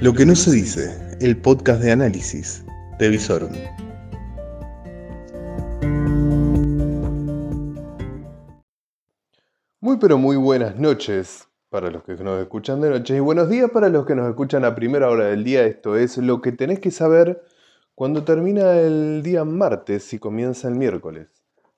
Lo 0.00 0.12
que 0.12 0.26
no 0.26 0.34
se 0.34 0.50
dice, 0.50 1.16
el 1.20 1.36
podcast 1.40 1.80
de 1.80 1.92
análisis 1.92 2.64
de 2.98 3.08
Visorum. 3.08 3.52
Muy 9.80 9.96
pero 9.98 10.18
muy 10.18 10.36
buenas 10.36 10.76
noches 10.76 11.48
para 11.70 11.90
los 11.90 12.02
que 12.02 12.14
nos 12.14 12.42
escuchan 12.42 12.80
de 12.80 12.90
noche 12.90 13.16
y 13.16 13.20
buenos 13.20 13.48
días 13.48 13.70
para 13.70 13.88
los 13.88 14.04
que 14.04 14.14
nos 14.14 14.28
escuchan 14.28 14.64
a 14.64 14.74
primera 14.74 15.08
hora 15.08 15.26
del 15.26 15.44
día. 15.44 15.64
Esto 15.64 15.96
es 15.96 16.18
lo 16.18 16.40
que 16.40 16.52
tenés 16.52 16.80
que 16.80 16.90
saber 16.90 17.42
cuando 17.94 18.24
termina 18.24 18.76
el 18.76 19.22
día 19.22 19.44
martes 19.44 20.12
y 20.12 20.18
comienza 20.18 20.68
el 20.68 20.74
miércoles, 20.74 21.28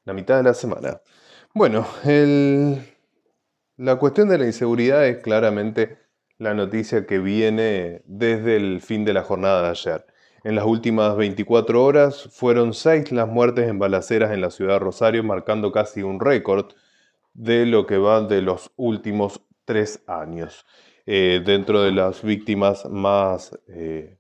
la 0.05 0.15
mitad 0.15 0.39
de 0.39 0.43
la 0.43 0.55
semana. 0.55 1.01
Bueno, 1.55 1.87
la 3.77 3.97
cuestión 3.97 4.29
de 4.31 4.39
la 4.39 4.47
inseguridad 4.47 5.07
es 5.07 5.19
claramente 5.19 6.06
la 6.39 6.55
noticia 6.55 7.07
que 7.07 7.19
viene 7.19 8.03
desde 8.05 8.57
el 8.57 8.81
fin 8.81 9.05
de 9.05 9.15
la 9.15 9.23
jornada 9.23 9.63
de 9.63 9.69
ayer. 9.69 10.07
En 10.45 10.55
las 10.55 10.65
últimas 10.65 11.17
24 11.17 11.83
horas 11.83 12.29
fueron 12.33 12.75
seis 12.75 13.11
las 13.11 13.27
muertes 13.29 13.69
en 13.69 13.79
balaceras 13.79 14.33
en 14.33 14.41
la 14.41 14.51
ciudad 14.51 14.75
de 14.75 14.79
Rosario, 14.81 15.25
marcando 15.25 15.73
casi 15.73 16.03
un 16.03 16.21
récord 16.21 16.67
de 17.35 17.67
lo 17.67 17.87
que 17.87 17.99
va 17.99 18.21
de 18.21 18.43
los 18.43 18.71
últimos 18.77 19.41
tres 19.65 20.03
años. 20.07 20.65
Eh, 21.07 21.43
dentro 21.45 21.83
de 21.83 21.93
las 21.93 22.23
víctimas 22.23 22.85
más 22.87 23.59
eh, 23.69 24.19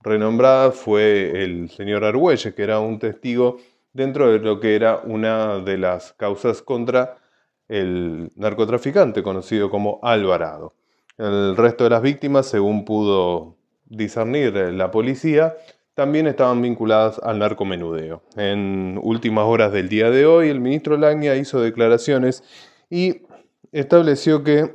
renombradas 0.00 0.76
fue 0.76 1.42
el 1.44 1.70
señor 1.70 2.04
Argüelles, 2.04 2.54
que 2.54 2.62
era 2.62 2.80
un 2.80 2.98
testigo 2.98 3.58
dentro 3.92 4.30
de 4.30 4.38
lo 4.38 4.60
que 4.60 4.76
era 4.76 5.00
una 5.04 5.58
de 5.58 5.78
las 5.78 6.12
causas 6.12 6.62
contra 6.62 7.16
el 7.68 8.30
narcotraficante 8.36 9.22
conocido 9.22 9.70
como 9.70 9.98
Alvarado. 10.02 10.74
El 11.18 11.56
resto 11.56 11.84
de 11.84 11.90
las 11.90 12.02
víctimas, 12.02 12.46
según 12.46 12.84
pudo 12.84 13.56
discernir 13.86 14.54
la 14.54 14.90
policía, 14.90 15.56
también 15.94 16.26
estaban 16.26 16.60
vinculadas 16.60 17.18
al 17.22 17.38
narcomenudeo. 17.38 18.22
En 18.36 19.00
últimas 19.02 19.46
horas 19.46 19.72
del 19.72 19.88
día 19.88 20.10
de 20.10 20.26
hoy, 20.26 20.50
el 20.50 20.60
ministro 20.60 20.98
Lagnia 20.98 21.36
hizo 21.36 21.60
declaraciones 21.60 22.44
y 22.90 23.22
estableció 23.72 24.44
que 24.44 24.74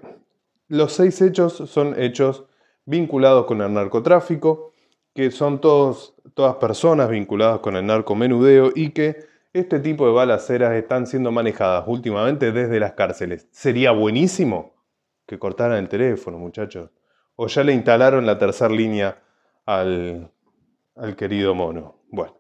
los 0.68 0.94
seis 0.94 1.22
hechos 1.22 1.54
son 1.70 2.00
hechos 2.02 2.46
vinculados 2.86 3.46
con 3.46 3.62
el 3.62 3.72
narcotráfico, 3.72 4.72
que 5.14 5.30
son 5.30 5.62
todos, 5.62 6.16
todas 6.34 6.56
personas 6.56 7.10
vinculadas 7.10 7.60
con 7.60 7.76
el 7.76 7.86
narcomenudeo 7.86 8.72
y 8.74 8.90
que 8.90 9.26
este 9.54 9.80
tipo 9.80 10.08
de 10.08 10.14
balaceras 10.14 10.74
están 10.74 11.06
siendo 11.06 11.32
manejadas 11.32 11.84
últimamente 11.86 12.52
desde 12.52 12.80
las 12.80 12.94
cárceles. 12.94 13.48
Sería 13.52 13.92
buenísimo 13.92 14.81
que 15.26 15.40
cortaran 15.40 15.78
el 15.78 15.90
teléfono, 15.90 16.38
muchachos. 16.38 16.90
O 17.36 17.48
ya 17.48 17.64
le 17.64 17.74
instalaron 17.74 18.26
la 18.26 18.38
tercera 18.38 18.74
línea 18.74 19.22
al, 19.66 20.32
querido 21.18 21.56
mono. 21.56 22.04
Bueno, 22.10 22.36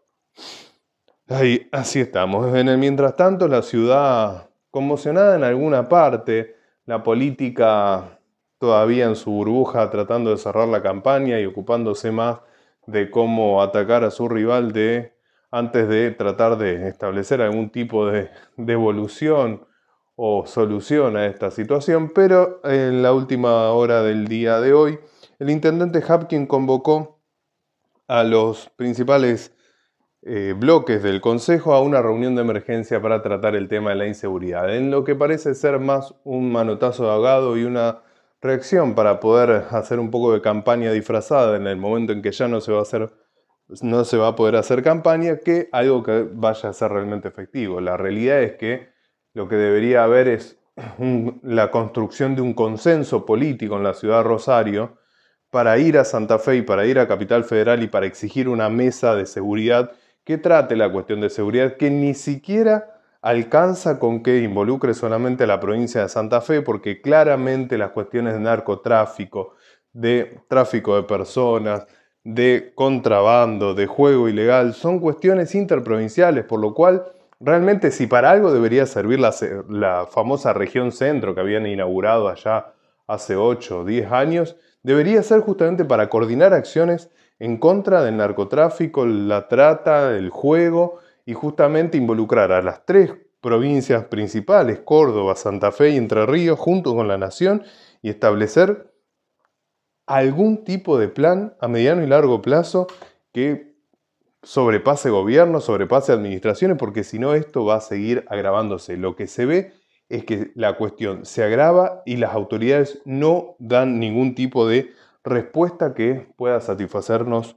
ahí, 1.29 1.67
así 1.71 1.99
estamos. 1.99 2.55
En 2.55 2.69
el 2.69 2.77
mientras 2.77 3.15
tanto, 3.15 3.47
la 3.47 3.61
ciudad 3.61 4.49
conmocionada 4.69 5.35
en 5.35 5.43
alguna 5.43 5.87
parte, 5.89 6.55
la 6.85 7.03
política 7.03 8.19
todavía 8.57 9.05
en 9.05 9.15
su 9.15 9.31
burbuja 9.31 9.89
tratando 9.89 10.29
de 10.29 10.37
cerrar 10.37 10.67
la 10.67 10.83
campaña 10.83 11.39
y 11.39 11.45
ocupándose 11.45 12.11
más 12.11 12.41
de 12.85 13.09
cómo 13.09 13.61
atacar 13.61 14.03
a 14.03 14.11
su 14.11 14.29
rival 14.29 14.71
de 14.71 15.17
antes 15.49 15.87
de 15.87 16.11
tratar 16.11 16.57
de 16.57 16.87
establecer 16.87 17.41
algún 17.41 17.69
tipo 17.69 18.05
de, 18.05 18.29
de 18.57 18.73
evolución 18.73 19.65
o 20.16 20.45
solución 20.45 21.17
a 21.17 21.26
esta 21.26 21.52
situación, 21.52 22.12
pero 22.14 22.62
en 22.64 23.02
la 23.02 23.14
última 23.14 23.72
hora 23.72 24.04
del 24.04 24.28
día 24.28 24.59
de 24.59 24.73
hoy, 24.73 25.00
el 25.40 25.50
intendente 25.50 26.04
Hapkin 26.08 26.45
convocó 26.48 27.20
a 28.08 28.23
los 28.23 28.70
principales 28.76 29.56
eh, 30.23 30.54
bloques 30.56 31.02
del 31.02 31.21
Consejo 31.21 31.73
a 31.73 31.82
una 31.82 32.02
reunión 32.02 32.36
de 32.36 32.42
emergencia 32.42 33.02
para 33.02 33.23
tratar 33.23 33.55
el 33.55 33.67
tema 33.67 33.92
de 33.92 33.95
la 33.95 34.08
inseguridad, 34.08 34.76
en 34.76 34.92
lo 34.92 35.04
que 35.04 35.16
parece 35.16 35.55
ser 35.55 35.80
más 35.80 36.14
un 36.23 36.52
manotazo 36.52 37.05
de 37.05 37.11
ahogado 37.11 37.58
y 37.58 37.64
una 37.64 38.04
reacción 38.42 38.95
para 38.95 39.20
poder 39.20 39.66
hacer 39.71 40.00
un 40.00 40.11
poco 40.11 40.33
de 40.33 40.42
campaña 40.42 40.92
disfrazada 40.92 41.58
en 41.58 41.67
el 41.67 41.77
momento 41.77 42.14
en 42.14 42.21
que 42.21 42.32
ya 42.32 42.48
no 42.48 42.61
se 42.61 42.71
va 42.71 42.80
a 42.80 42.83
hacer 42.83 43.11
no 43.82 44.04
se 44.04 44.17
va 44.17 44.30
a 44.30 44.36
poder 44.36 44.58
hacer 44.58 44.83
campaña 44.83 45.38
que 45.38 45.70
algo 45.71 46.04
que 46.04 46.27
vaya 46.30 46.70
a 46.70 46.73
ser 46.73 46.92
realmente 46.92 47.30
efectivo. 47.30 47.80
La 47.80 47.95
realidad 47.95 48.42
es 48.42 48.54
que 48.58 48.89
lo 49.33 49.47
que 49.47 49.55
debería 49.55 50.03
haber 50.03 50.27
es 50.27 50.58
la 51.43 51.71
construcción 51.71 52.36
de 52.36 52.42
un 52.42 52.53
consenso 52.53 53.25
político 53.25 53.77
en 53.77 53.83
la 53.83 53.93
ciudad 53.93 54.17
de 54.17 54.23
Rosario 54.23 54.97
para 55.49 55.77
ir 55.77 55.97
a 55.97 56.05
Santa 56.05 56.39
Fe 56.39 56.58
y 56.58 56.61
para 56.61 56.86
ir 56.86 56.97
a 56.97 57.08
Capital 57.08 57.43
Federal 57.43 57.83
y 57.83 57.87
para 57.87 58.05
exigir 58.05 58.47
una 58.47 58.70
mesa 58.70 59.15
de 59.15 59.25
seguridad 59.25 59.91
que 60.23 60.37
trate 60.37 60.75
la 60.75 60.91
cuestión 60.91 61.20
de 61.21 61.30
seguridad 61.30 61.75
que 61.75 61.89
ni 61.89 62.14
siquiera 62.14 63.02
alcanza 63.21 63.99
con 63.99 64.23
que 64.23 64.41
involucre 64.41 64.93
solamente 64.93 65.43
a 65.43 65.47
la 65.47 65.59
provincia 65.59 66.02
de 66.02 66.09
Santa 66.09 66.41
Fe, 66.41 66.61
porque 66.61 67.02
claramente 67.02 67.77
las 67.77 67.91
cuestiones 67.91 68.33
de 68.33 68.39
narcotráfico, 68.39 69.55
de 69.93 70.39
tráfico 70.47 70.95
de 70.95 71.03
personas, 71.03 71.86
de 72.23 72.71
contrabando, 72.75 73.73
de 73.73 73.87
juego 73.87 74.30
ilegal, 74.30 74.73
son 74.73 74.99
cuestiones 74.99 75.53
interprovinciales, 75.53 76.45
por 76.45 76.59
lo 76.59 76.73
cual 76.73 77.03
Realmente 77.43 77.89
si 77.89 78.05
para 78.05 78.29
algo 78.29 78.53
debería 78.53 78.85
servir 78.85 79.19
la, 79.19 80.05
famosa 80.05 80.53
región 80.53 80.91
centro 80.91 81.33
que 81.33 81.41
habían 81.41 81.65
inaugurado 81.65 82.29
allá 82.29 82.73
hace 83.07 83.35
8 83.35 83.79
o 83.79 83.85
10 83.85 84.11
años, 84.11 84.57
debería 84.83 85.23
ser 85.23 85.39
justamente 85.39 85.83
para 85.83 86.07
coordinar 86.07 86.53
acciones 86.53 87.09
en 87.39 87.57
contra 87.57 88.03
del 88.03 88.17
narcotráfico, 88.17 89.07
la 89.07 89.47
trata, 89.47 90.15
el 90.15 90.29
juego 90.29 90.99
y 91.25 91.33
justamente 91.33 91.97
involucrar 91.97 92.52
a 92.52 92.61
las 92.61 92.85
tres 92.85 93.11
provincias 93.41 94.05
principales, 94.05 94.81
Córdoba, 94.81 95.35
Santa 95.35 95.71
Fe 95.71 95.89
y 95.89 95.97
Entre 95.97 96.27
Ríos, 96.27 96.59
junto 96.59 96.95
con 96.95 97.08
la 97.08 97.17
nación 97.17 97.63
y 98.03 98.09
establecer 98.09 98.93
algún 100.05 100.63
tipo 100.63 100.99
de 100.99 101.08
plan 101.08 101.55
a 101.59 101.67
mediano 101.67 102.03
y 102.03 102.08
largo 102.08 102.43
plazo 102.43 102.85
que 103.33 103.70
sobrepase 104.43 105.09
gobierno, 105.09 105.61
sobrepase 105.61 106.11
administraciones, 106.11 106.77
porque 106.77 107.03
si 107.03 107.19
no 107.19 107.33
esto 107.33 107.65
va 107.65 107.75
a 107.75 107.81
seguir 107.81 108.25
agravándose. 108.29 108.97
Lo 108.97 109.15
que 109.15 109.27
se 109.27 109.45
ve 109.45 109.73
es 110.09 110.25
que 110.25 110.52
la 110.55 110.77
cuestión 110.77 111.25
se 111.25 111.43
agrava 111.43 112.02
y 112.05 112.17
las 112.17 112.33
autoridades 112.33 113.02
no 113.05 113.55
dan 113.59 113.99
ningún 113.99 114.35
tipo 114.35 114.67
de 114.67 114.91
respuesta 115.23 115.93
que 115.93 116.27
pueda 116.35 116.59
satisfacernos 116.59 117.55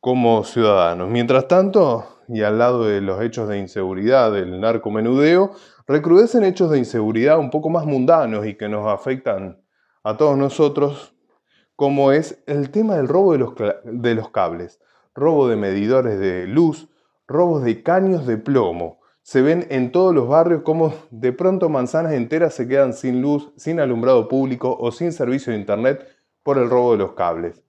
como 0.00 0.44
ciudadanos. 0.44 1.08
Mientras 1.08 1.48
tanto, 1.48 2.06
y 2.28 2.42
al 2.42 2.58
lado 2.58 2.84
de 2.84 3.00
los 3.00 3.20
hechos 3.22 3.48
de 3.48 3.58
inseguridad 3.58 4.30
del 4.30 4.60
narcomenudeo, 4.60 5.52
recrudecen 5.86 6.44
hechos 6.44 6.70
de 6.70 6.78
inseguridad 6.78 7.38
un 7.38 7.50
poco 7.50 7.70
más 7.70 7.84
mundanos 7.86 8.46
y 8.46 8.54
que 8.54 8.68
nos 8.68 8.86
afectan 8.86 9.60
a 10.04 10.16
todos 10.16 10.36
nosotros, 10.36 11.14
como 11.74 12.12
es 12.12 12.42
el 12.46 12.70
tema 12.70 12.96
del 12.96 13.08
robo 13.08 13.32
de 13.32 14.14
los 14.14 14.30
cables 14.30 14.78
robo 15.18 15.48
de 15.48 15.56
medidores 15.56 16.18
de 16.18 16.46
luz, 16.46 16.88
robos 17.26 17.62
de 17.62 17.82
caños 17.82 18.26
de 18.26 18.38
plomo. 18.38 19.00
Se 19.22 19.42
ven 19.42 19.66
en 19.68 19.92
todos 19.92 20.14
los 20.14 20.26
barrios 20.26 20.62
como 20.62 20.94
de 21.10 21.32
pronto 21.32 21.68
manzanas 21.68 22.12
enteras 22.12 22.54
se 22.54 22.66
quedan 22.66 22.94
sin 22.94 23.20
luz, 23.20 23.52
sin 23.56 23.80
alumbrado 23.80 24.28
público 24.28 24.76
o 24.80 24.90
sin 24.90 25.12
servicio 25.12 25.52
de 25.52 25.58
internet 25.58 26.06
por 26.42 26.56
el 26.56 26.70
robo 26.70 26.92
de 26.92 26.98
los 26.98 27.12
cables. 27.12 27.62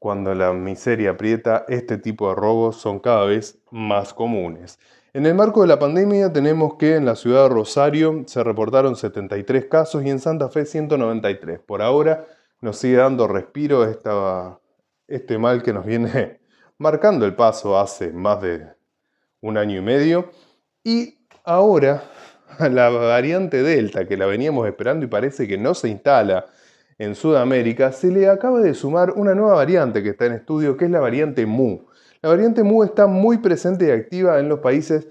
Cuando 0.00 0.34
la 0.34 0.52
miseria 0.52 1.10
aprieta, 1.12 1.64
este 1.68 1.96
tipo 1.96 2.28
de 2.28 2.34
robos 2.34 2.76
son 2.76 2.98
cada 2.98 3.24
vez 3.24 3.58
más 3.70 4.12
comunes. 4.12 4.78
En 5.14 5.26
el 5.26 5.34
marco 5.36 5.62
de 5.62 5.68
la 5.68 5.78
pandemia 5.78 6.32
tenemos 6.32 6.74
que 6.74 6.96
en 6.96 7.04
la 7.04 7.14
ciudad 7.14 7.44
de 7.44 7.50
Rosario 7.50 8.24
se 8.26 8.42
reportaron 8.42 8.96
73 8.96 9.66
casos 9.66 10.04
y 10.04 10.10
en 10.10 10.18
Santa 10.18 10.48
Fe 10.48 10.66
193. 10.66 11.60
Por 11.60 11.82
ahora 11.82 12.26
nos 12.60 12.78
sigue 12.78 12.96
dando 12.96 13.28
respiro 13.28 13.84
esta, 13.84 14.58
este 15.06 15.38
mal 15.38 15.62
que 15.62 15.72
nos 15.72 15.86
viene 15.86 16.40
marcando 16.78 17.26
el 17.26 17.34
paso 17.34 17.78
hace 17.78 18.12
más 18.12 18.40
de 18.42 18.66
un 19.40 19.58
año 19.58 19.78
y 19.78 19.82
medio. 19.82 20.30
Y 20.82 21.18
ahora 21.44 22.02
la 22.58 22.88
variante 22.88 23.62
Delta, 23.62 24.06
que 24.06 24.16
la 24.16 24.26
veníamos 24.26 24.66
esperando 24.66 25.04
y 25.04 25.08
parece 25.08 25.46
que 25.46 25.58
no 25.58 25.74
se 25.74 25.88
instala 25.88 26.46
en 26.98 27.14
Sudamérica, 27.14 27.92
se 27.92 28.10
le 28.10 28.28
acaba 28.28 28.60
de 28.60 28.74
sumar 28.74 29.12
una 29.12 29.34
nueva 29.34 29.54
variante 29.54 30.02
que 30.02 30.10
está 30.10 30.26
en 30.26 30.34
estudio, 30.34 30.76
que 30.76 30.84
es 30.84 30.90
la 30.90 31.00
variante 31.00 31.44
Mu. 31.44 31.80
La 32.22 32.28
variante 32.28 32.62
Mu 32.62 32.84
está 32.84 33.06
muy 33.06 33.38
presente 33.38 33.88
y 33.88 33.90
activa 33.90 34.38
en 34.38 34.48
los 34.48 34.60
países 34.60 35.08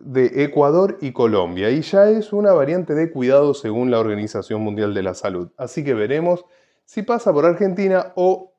de 0.00 0.44
Ecuador 0.44 0.98
y 1.00 1.12
Colombia 1.12 1.70
y 1.70 1.82
ya 1.82 2.08
es 2.08 2.32
una 2.32 2.52
variante 2.52 2.94
de 2.94 3.10
cuidado 3.10 3.54
según 3.54 3.90
la 3.90 4.00
Organización 4.00 4.62
Mundial 4.62 4.94
de 4.94 5.02
la 5.02 5.14
Salud. 5.14 5.50
Así 5.56 5.84
que 5.84 5.94
veremos 5.94 6.44
si 6.86 7.02
pasa 7.02 7.32
por 7.32 7.44
Argentina 7.44 8.12
o 8.16 8.49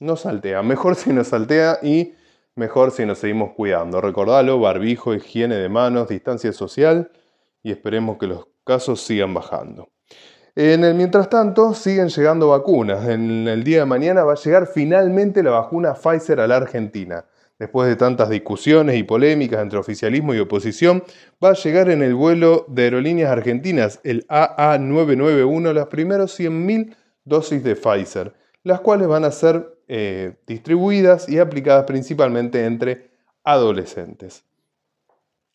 no 0.00 0.16
saltea. 0.16 0.62
Mejor 0.62 0.94
si 0.96 1.12
nos 1.12 1.28
saltea 1.28 1.78
y 1.82 2.14
mejor 2.54 2.90
si 2.90 3.06
nos 3.06 3.18
seguimos 3.18 3.52
cuidando. 3.54 4.00
Recordalo, 4.00 4.58
barbijo, 4.58 5.14
higiene 5.14 5.56
de 5.56 5.68
manos, 5.68 6.08
distancia 6.08 6.52
social 6.52 7.10
y 7.62 7.70
esperemos 7.70 8.18
que 8.18 8.26
los 8.26 8.46
casos 8.64 9.00
sigan 9.00 9.34
bajando. 9.34 9.88
En 10.56 10.84
el 10.84 10.94
mientras 10.94 11.28
tanto, 11.30 11.74
siguen 11.74 12.08
llegando 12.08 12.48
vacunas. 12.48 13.08
En 13.08 13.46
el 13.46 13.62
día 13.62 13.80
de 13.80 13.86
mañana 13.86 14.24
va 14.24 14.32
a 14.32 14.36
llegar 14.36 14.66
finalmente 14.66 15.42
la 15.42 15.52
vacuna 15.52 15.94
Pfizer 15.94 16.40
a 16.40 16.46
la 16.46 16.56
Argentina. 16.56 17.24
Después 17.58 17.88
de 17.88 17.96
tantas 17.96 18.30
discusiones 18.30 18.96
y 18.96 19.02
polémicas 19.02 19.60
entre 19.60 19.78
oficialismo 19.78 20.34
y 20.34 20.38
oposición, 20.38 21.04
va 21.44 21.50
a 21.50 21.54
llegar 21.54 21.90
en 21.90 22.02
el 22.02 22.14
vuelo 22.14 22.64
de 22.68 22.84
aerolíneas 22.84 23.30
argentinas, 23.30 24.00
el 24.02 24.26
AA991, 24.28 25.72
las 25.74 25.86
primeras 25.86 26.38
100.000 26.40 26.96
dosis 27.24 27.62
de 27.62 27.76
Pfizer, 27.76 28.32
las 28.62 28.80
cuales 28.80 29.08
van 29.08 29.24
a 29.24 29.30
ser 29.30 29.79
eh, 29.92 30.34
distribuidas 30.46 31.28
y 31.28 31.40
aplicadas 31.40 31.84
principalmente 31.84 32.64
entre 32.64 33.10
adolescentes. 33.42 34.44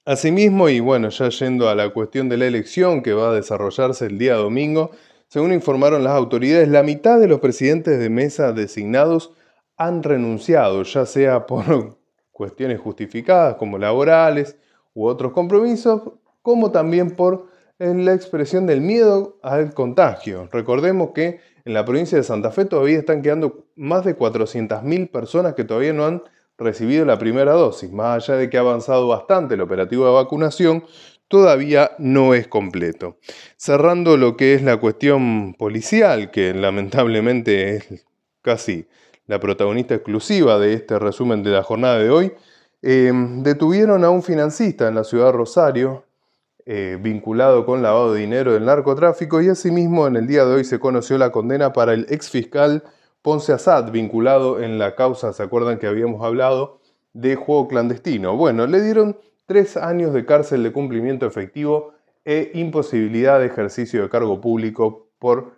Asimismo, 0.04 0.68
y 0.68 0.82
bueno, 0.82 1.08
ya 1.08 1.30
yendo 1.30 1.70
a 1.70 1.76
la 1.76 1.92
cuestión 1.92 2.28
de 2.28 2.36
la 2.36 2.46
elección 2.46 3.02
que 3.02 3.14
va 3.14 3.30
a 3.30 3.34
desarrollarse 3.34 4.08
el 4.08 4.18
día 4.18 4.36
domingo, 4.36 4.92
según 5.30 5.54
informaron 5.54 6.04
las 6.04 6.12
autoridades, 6.12 6.68
la 6.68 6.84
mitad 6.84 7.18
de 7.18 7.30
los 7.30 7.40
presidentes 7.40 7.98
de 7.98 8.10
mesa 8.10 8.52
designados 8.52 9.32
han 9.78 10.04
renunciado, 10.04 10.84
ya 10.84 11.06
sea 11.06 11.46
por 11.46 11.98
cuestiones 12.34 12.82
justificadas 12.82 13.56
como 13.56 13.78
laborales 13.78 14.58
u 14.94 15.06
otros 15.06 15.32
compromisos, 15.32 16.02
como 16.42 16.72
también 16.72 17.12
por 17.12 17.48
eh, 17.80 17.94
la 17.94 18.14
expresión 18.14 18.66
del 18.66 18.82
miedo 18.82 19.38
al 19.44 19.74
contagio. 19.74 20.48
Recordemos 20.52 21.12
que 21.14 21.40
en 21.66 21.74
la 21.74 21.84
provincia 21.84 22.18
de 22.18 22.24
Santa 22.24 22.52
Fe 22.52 22.66
todavía 22.66 23.00
están 23.00 23.22
quedando 23.22 23.66
más 23.76 24.06
de 24.06 24.18
400.000 24.18 25.12
personas 25.12 25.56
que 25.56 25.64
todavía 25.64 25.94
no 25.94 26.06
han 26.06 26.24
recibido 26.58 27.06
la 27.06 27.18
primera 27.18 27.54
dosis. 27.54 27.92
Más 27.92 28.24
allá 28.24 28.38
de 28.38 28.50
que 28.50 28.58
ha 28.58 28.62
avanzado 28.62 29.08
bastante 29.08 29.56
el 29.56 29.62
operativo 29.62 30.06
de 30.06 30.14
vacunación, 30.14 30.86
todavía 31.28 31.92
no 31.98 32.34
es 32.34 32.48
completo. 32.48 33.18
Cerrando 33.58 34.16
lo 34.18 34.38
que 34.38 34.54
es 34.54 34.62
la 34.62 34.78
cuestión 34.78 35.56
policial, 35.56 36.32
que 36.32 36.54
lamentablemente 36.54 37.76
es 37.76 38.06
casi 38.42 38.88
la 39.28 39.40
protagonista 39.40 39.96
exclusiva 39.96 40.60
de 40.60 40.74
este 40.74 41.00
resumen 41.00 41.44
de 41.44 41.50
la 41.50 41.64
jornada 41.64 41.98
de 41.98 42.10
hoy, 42.10 42.32
eh, 42.82 43.12
detuvieron 43.40 44.04
a 44.04 44.12
un 44.12 44.22
financista 44.22 44.88
en 44.88 44.96
la 44.96 45.04
ciudad 45.04 45.28
de 45.28 45.32
Rosario, 45.32 46.06
eh, 46.66 46.98
vinculado 47.00 47.66
con 47.66 47.82
lavado 47.82 48.14
de 48.14 48.22
dinero 48.22 48.54
del 48.54 48.66
narcotráfico, 48.66 49.42
y 49.42 49.50
asimismo 49.50 50.08
en 50.08 50.16
el 50.16 50.28
día 50.28 50.46
de 50.46 50.56
hoy 50.56 50.64
se 50.64 50.80
conoció 50.80 51.18
la 51.18 51.32
condena 51.32 51.74
para 51.74 51.94
el 51.94 52.06
ex 52.10 52.30
fiscal 52.30 52.84
Ponce 53.22 53.54
Assad, 53.54 53.92
vinculado 53.92 54.62
en 54.62 54.78
la 54.78 54.96
causa, 54.96 55.34
¿se 55.34 55.44
acuerdan 55.44 55.80
que 55.80 55.88
habíamos 55.88 56.24
hablado? 56.24 56.80
de 57.16 57.36
juego 57.36 57.68
clandestino. 57.68 58.36
Bueno, 58.36 58.68
le 58.68 58.82
dieron 58.82 59.18
tres 59.46 59.78
años 59.78 60.14
de 60.14 60.26
cárcel 60.26 60.64
de 60.64 60.74
cumplimiento 60.74 61.26
efectivo 61.26 61.94
e 62.26 62.52
imposibilidad 62.54 63.40
de 63.40 63.46
ejercicio 63.46 64.04
de 64.04 64.10
cargo 64.10 64.42
público 64.42 65.10
por 65.18 65.54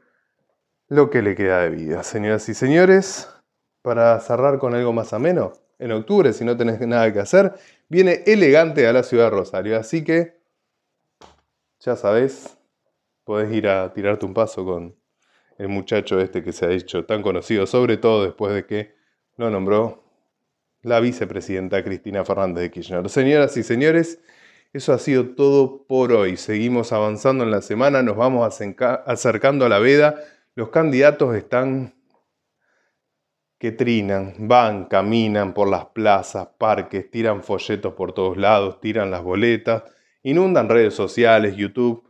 lo 0.88 1.10
que 1.10 1.22
le 1.22 1.36
queda 1.36 1.62
de 1.62 1.72
vida. 1.72 2.04
Señoras 2.04 2.48
y 2.48 2.54
señores, 2.54 3.28
para 3.82 4.20
cerrar 4.20 4.60
con 4.60 4.76
algo 4.76 4.94
más 4.94 5.14
ameno, 5.14 5.54
en 5.80 5.92
octubre, 5.92 6.32
si 6.32 6.46
no 6.46 6.56
tenés 6.56 6.80
nada 6.82 7.12
que 7.12 7.20
hacer, 7.20 7.54
viene 7.90 8.24
elegante 8.28 8.88
a 8.88 8.94
la 8.94 9.02
ciudad 9.02 9.26
de 9.26 9.30
Rosario. 9.32 9.78
Así 9.80 10.04
que, 10.04 10.37
ya 11.80 11.96
sabés, 11.96 12.58
podés 13.24 13.52
ir 13.54 13.68
a 13.68 13.94
tirarte 13.94 14.26
un 14.26 14.34
paso 14.34 14.66
con 14.66 14.96
el 15.58 15.68
muchacho 15.68 16.20
este 16.20 16.44
que 16.44 16.54
se 16.54 16.66
ha 16.66 16.72
hecho 16.72 17.06
tan 17.06 17.22
conocido, 17.22 17.66
sobre 17.66 17.98
todo 17.98 18.24
después 18.24 18.54
de 18.54 18.66
que 18.66 18.96
lo 19.36 19.50
nombró 19.50 20.04
la 20.82 21.00
vicepresidenta 21.00 21.84
Cristina 21.84 22.24
Fernández 22.24 22.64
de 22.64 22.72
Kirchner. 22.72 23.10
Señoras 23.10 23.58
y 23.58 23.64
señores, 23.64 24.22
eso 24.74 24.94
ha 24.94 25.00
sido 25.00 25.30
todo 25.30 25.86
por 25.86 26.12
hoy. 26.14 26.38
Seguimos 26.38 26.94
avanzando 26.94 27.44
en 27.44 27.52
la 27.52 27.62
semana, 27.62 28.04
nos 28.04 28.16
vamos 28.16 28.62
acercando 29.06 29.66
a 29.66 29.70
la 29.70 29.80
veda. 29.80 30.22
Los 30.56 30.70
candidatos 30.70 31.36
están 31.36 31.94
que 33.60 33.72
trinan, 33.72 34.36
van, 34.38 34.86
caminan 34.86 35.54
por 35.54 35.68
las 35.68 35.86
plazas, 35.86 36.48
parques, 36.60 37.10
tiran 37.10 37.42
folletos 37.42 37.94
por 37.94 38.14
todos 38.14 38.38
lados, 38.38 38.80
tiran 38.80 39.10
las 39.10 39.24
boletas, 39.24 39.84
inundan 40.24 40.70
redes 40.70 40.94
sociales, 40.94 41.56
YouTube. 41.56 42.04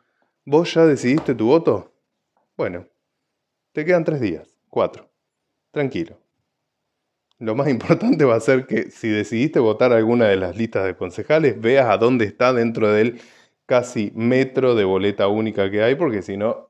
¿Vos 0.46 0.74
ya 0.74 0.86
decidiste 0.86 1.36
tu 1.36 1.48
voto? 1.48 1.94
Bueno, 2.56 2.88
te 3.74 3.86
quedan 3.86 4.04
tres 4.04 4.22
días, 4.22 4.58
cuatro. 4.70 5.10
Tranquilo. 5.72 6.18
Lo 7.40 7.56
más 7.56 7.68
importante 7.70 8.26
va 8.26 8.36
a 8.36 8.40
ser 8.40 8.66
que 8.66 8.90
si 8.92 9.10
decidiste 9.10 9.60
votar 9.60 9.94
alguna 9.94 10.26
de 10.28 10.38
las 10.38 10.58
listas 10.58 10.86
de 10.86 10.96
concejales, 10.96 11.60
veas 11.60 11.88
a 11.90 11.98
dónde 11.98 12.26
está 12.26 12.54
dentro 12.54 12.92
del 12.92 13.22
casi 13.66 14.12
metro 14.16 14.76
de 14.76 14.86
boleta 14.86 15.28
única 15.28 15.70
que 15.70 15.84
hay, 15.84 15.96
porque 15.96 16.22
si 16.22 16.38
no, 16.38 16.70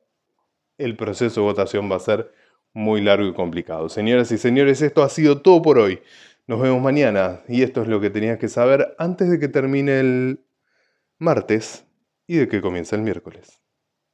el 0.78 0.96
proceso 0.96 1.42
de 1.42 1.48
votación 1.48 1.90
va 1.92 1.96
a 1.98 2.00
ser 2.00 2.32
muy 2.74 3.02
largo 3.02 3.28
y 3.28 3.34
complicado. 3.34 3.90
Señoras 3.90 4.32
y 4.32 4.38
señores, 4.38 4.82
esto 4.82 5.04
ha 5.04 5.10
sido 5.10 5.42
todo 5.42 5.62
por 5.62 5.80
hoy. 5.80 6.02
Nos 6.48 6.62
vemos 6.62 6.82
mañana 6.82 7.42
y 7.48 7.64
esto 7.64 7.82
es 7.82 7.88
lo 7.88 8.00
que 8.00 8.10
tenías 8.10 8.38
que 8.38 8.48
saber 8.48 8.96
antes 8.98 9.30
de 9.30 9.40
que 9.40 9.48
termine 9.48 10.00
el 10.00 10.40
martes 11.20 11.86
y 12.28 12.38
de 12.38 12.48
que 12.48 12.62
comience 12.62 12.96
el 12.96 13.02
miércoles. 13.02 13.62